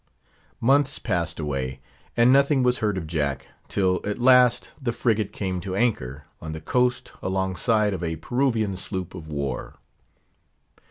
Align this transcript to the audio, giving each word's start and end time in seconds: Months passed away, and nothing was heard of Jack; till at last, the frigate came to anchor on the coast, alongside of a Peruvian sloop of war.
Months 0.59 0.97
passed 0.97 1.37
away, 1.39 1.79
and 2.17 2.33
nothing 2.33 2.63
was 2.63 2.79
heard 2.79 2.97
of 2.97 3.05
Jack; 3.05 3.49
till 3.67 4.01
at 4.03 4.17
last, 4.17 4.71
the 4.81 4.91
frigate 4.91 5.31
came 5.31 5.61
to 5.61 5.75
anchor 5.75 6.23
on 6.41 6.53
the 6.53 6.59
coast, 6.59 7.11
alongside 7.21 7.93
of 7.93 8.03
a 8.03 8.15
Peruvian 8.15 8.75
sloop 8.75 9.13
of 9.13 9.27
war. 9.29 9.75